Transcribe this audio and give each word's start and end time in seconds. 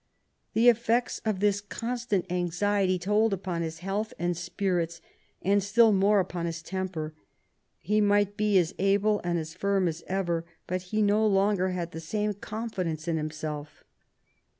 The 0.55 0.67
effects 0.67 1.21
of 1.25 1.41
this 1.41 1.61
constant 1.61 2.25
anxiety 2.31 2.97
told 2.97 3.33
upon 3.33 3.61
his 3.61 3.81
health 3.85 4.15
and 4.17 4.35
spirits, 4.35 4.99
and 5.43 5.61
still 5.63 5.91
more 5.91 6.19
upon 6.19 6.47
his 6.47 6.63
temper. 6.63 7.13
He 7.81 8.01
might 8.01 8.35
be 8.35 8.57
as 8.57 8.73
able 8.79 9.21
and 9.23 9.37
as 9.37 9.53
firm 9.53 9.87
as 9.87 10.03
ever, 10.07 10.43
but 10.65 10.81
he 10.89 11.03
no 11.03 11.23
longer 11.27 11.69
had 11.69 11.91
the 11.91 11.99
same 11.99 12.33
confidence 12.33 13.07
in 13.07 13.17
himself. 13.17 13.83